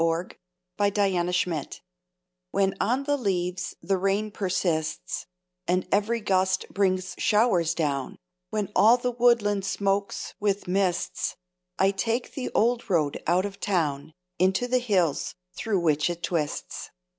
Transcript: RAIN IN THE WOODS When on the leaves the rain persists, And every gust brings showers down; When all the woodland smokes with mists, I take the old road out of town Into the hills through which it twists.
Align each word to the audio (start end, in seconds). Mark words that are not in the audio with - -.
RAIN 0.01 0.31
IN 0.81 1.27
THE 1.27 1.43
WOODS 1.45 1.81
When 2.49 2.73
on 2.81 3.03
the 3.03 3.17
leaves 3.17 3.75
the 3.83 3.99
rain 3.99 4.31
persists, 4.31 5.27
And 5.67 5.87
every 5.91 6.19
gust 6.21 6.65
brings 6.71 7.13
showers 7.19 7.75
down; 7.75 8.17
When 8.49 8.71
all 8.75 8.97
the 8.97 9.11
woodland 9.11 9.63
smokes 9.63 10.33
with 10.39 10.67
mists, 10.67 11.35
I 11.77 11.91
take 11.91 12.33
the 12.33 12.49
old 12.55 12.89
road 12.89 13.21
out 13.27 13.45
of 13.45 13.59
town 13.59 14.13
Into 14.39 14.67
the 14.67 14.79
hills 14.79 15.35
through 15.53 15.81
which 15.81 16.09
it 16.09 16.23
twists. 16.23 16.89